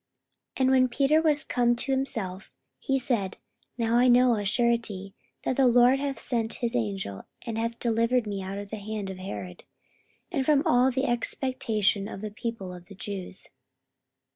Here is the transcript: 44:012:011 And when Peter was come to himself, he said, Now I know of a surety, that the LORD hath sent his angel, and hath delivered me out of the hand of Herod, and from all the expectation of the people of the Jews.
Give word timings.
44:012:011 0.55 0.61
And 0.61 0.71
when 0.71 0.89
Peter 0.89 1.21
was 1.21 1.43
come 1.43 1.75
to 1.75 1.91
himself, 1.91 2.51
he 2.79 2.97
said, 2.97 3.37
Now 3.77 3.99
I 3.99 4.07
know 4.07 4.33
of 4.33 4.39
a 4.39 4.45
surety, 4.45 5.13
that 5.43 5.57
the 5.57 5.67
LORD 5.67 5.99
hath 5.99 6.17
sent 6.19 6.55
his 6.55 6.75
angel, 6.75 7.25
and 7.45 7.59
hath 7.59 7.77
delivered 7.77 8.25
me 8.25 8.41
out 8.41 8.57
of 8.57 8.71
the 8.71 8.77
hand 8.77 9.11
of 9.11 9.19
Herod, 9.19 9.63
and 10.31 10.43
from 10.43 10.65
all 10.65 10.89
the 10.89 11.05
expectation 11.05 12.07
of 12.07 12.21
the 12.21 12.31
people 12.31 12.73
of 12.73 12.85
the 12.87 12.95
Jews. 12.95 13.49